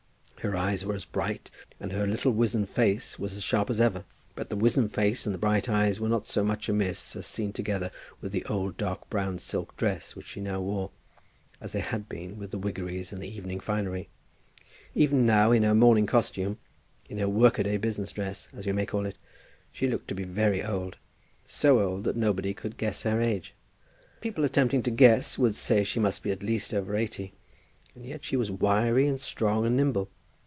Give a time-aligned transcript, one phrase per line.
[0.43, 4.05] Her eyes were as bright, and her little wizen face was as sharp, as ever;
[4.33, 7.53] but the wizen face and the bright eyes were not so much amiss as seen
[7.53, 7.91] together
[8.21, 10.89] with the old dark brown silk dress which she now wore,
[11.61, 14.09] as they had been with the wiggeries and the evening finery.
[14.95, 16.57] Even now, in her morning costume,
[17.07, 19.19] in her work a day business dress, as we may call it,
[19.71, 20.97] she looked to be very old,
[21.45, 23.53] so old that nobody could guess her age.
[24.21, 27.31] People attempting to guess would say that she must be at least over eighty.
[27.93, 30.09] And yet she was wiry, and strong, and nimble.